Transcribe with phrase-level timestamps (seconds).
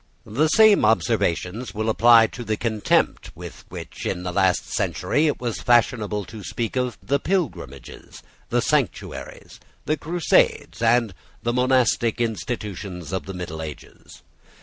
[0.25, 5.39] The same observations will apply to the contempt with which, in the last century, it
[5.39, 13.11] was fashionable to speak of the pilgrimages, the sanctuaries, the crusades, and the monastic institutions
[13.13, 14.23] of the middle ages.